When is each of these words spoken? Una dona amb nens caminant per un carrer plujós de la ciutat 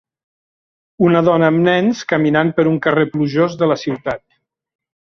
Una 1.09 1.21
dona 1.27 1.49
amb 1.53 1.63
nens 1.67 2.01
caminant 2.15 2.53
per 2.61 2.67
un 2.73 2.81
carrer 2.87 3.07
plujós 3.15 3.61
de 3.63 3.71
la 3.75 3.79
ciutat 3.87 4.27